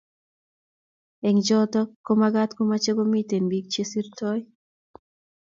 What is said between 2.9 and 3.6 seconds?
komiten